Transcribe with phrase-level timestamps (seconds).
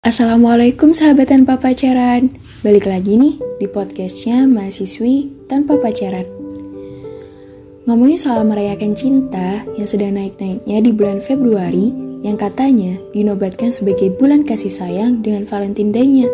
[0.00, 2.32] Assalamualaikum sahabat tanpa pacaran.
[2.64, 6.24] Balik lagi nih di podcastnya Mahasiswi Tanpa Pacaran.
[7.84, 11.92] Ngomongin soal merayakan cinta yang sedang naik-naiknya di bulan Februari
[12.24, 16.28] Yang katanya dinobatkan sebagai bulan kasih sayang dengan Valentine Day-nya.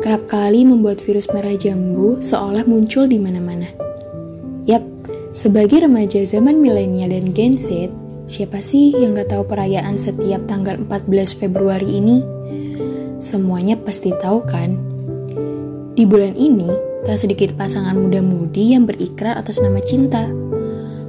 [0.00, 3.68] Kerap kali membuat virus merah jambu seolah muncul di mana-mana.
[4.64, 4.80] Yap,
[5.36, 7.92] sebagai remaja zaman milenial dan Gen Z
[8.28, 12.20] Siapa sih yang gak tahu perayaan setiap tanggal 14 Februari ini?
[13.24, 14.76] Semuanya pasti tahu kan?
[15.96, 16.68] Di bulan ini,
[17.08, 20.28] tak sedikit pasangan muda-mudi yang berikrar atas nama cinta.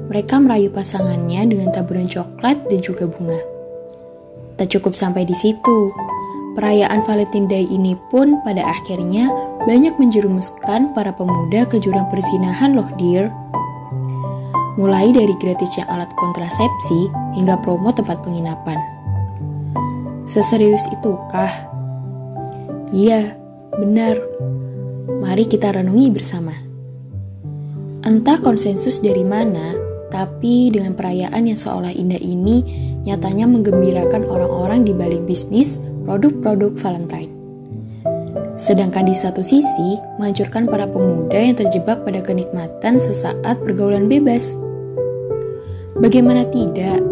[0.08, 3.38] Mereka merayu pasangannya dengan taburan coklat dan juga bunga.
[4.56, 5.92] Tak cukup sampai di situ,
[6.56, 9.28] perayaan Valentine Day ini pun pada akhirnya
[9.68, 13.28] banyak menjerumuskan para pemuda ke jurang perzinahan loh dear.
[14.80, 18.80] Mulai dari gratisnya alat kontrasepsi hingga promo tempat penginapan.
[20.24, 21.52] Seserius itukah?
[22.96, 23.36] Iya,
[23.76, 24.16] benar.
[25.20, 26.56] Mari kita renungi bersama.
[28.08, 29.76] Entah konsensus dari mana,
[30.08, 32.64] tapi dengan perayaan yang seolah indah ini
[33.04, 35.76] nyatanya menggembirakan orang-orang di balik bisnis
[36.08, 37.36] produk-produk Valentine.
[38.56, 44.56] Sedangkan di satu sisi, menghancurkan para pemuda yang terjebak pada kenikmatan sesaat pergaulan bebas.
[46.00, 47.04] Bagaimana tidak,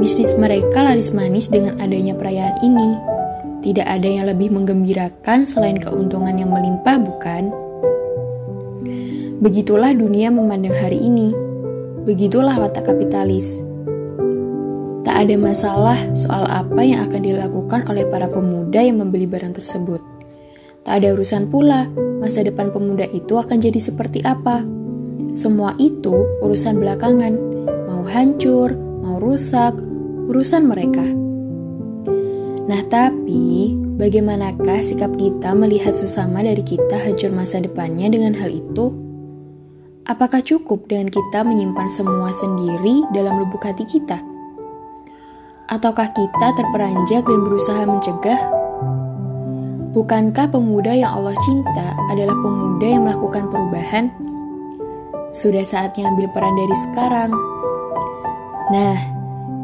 [0.00, 2.96] bisnis mereka laris manis dengan adanya perayaan ini.
[3.60, 7.52] Tidak ada yang lebih menggembirakan selain keuntungan yang melimpah, bukan?
[9.44, 11.36] Begitulah dunia memandang hari ini.
[12.08, 13.60] Begitulah watak kapitalis.
[15.04, 20.00] Tak ada masalah soal apa yang akan dilakukan oleh para pemuda yang membeli barang tersebut.
[20.88, 21.92] Tak ada urusan pula
[22.24, 24.64] masa depan pemuda itu akan jadi seperti apa.
[25.36, 27.49] Semua itu urusan belakangan
[28.10, 28.74] hancur,
[29.06, 29.78] mau rusak,
[30.26, 31.06] urusan mereka.
[32.66, 38.90] Nah, tapi bagaimanakah sikap kita melihat sesama dari kita hancur masa depannya dengan hal itu?
[40.10, 44.18] Apakah cukup dengan kita menyimpan semua sendiri dalam lubuk hati kita?
[45.70, 48.42] Ataukah kita terperanjak dan berusaha mencegah?
[49.94, 54.10] Bukankah pemuda yang Allah cinta adalah pemuda yang melakukan perubahan?
[55.30, 57.30] Sudah saatnya ambil peran dari sekarang
[58.70, 58.94] Nah,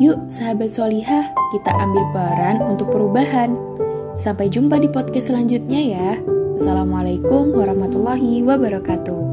[0.03, 3.55] yuk sahabat solihah, kita ambil peran untuk perubahan.
[4.19, 6.11] Sampai jumpa di podcast selanjutnya ya.
[6.59, 9.26] Wassalamualaikum warahmatullahi wabarakatuh.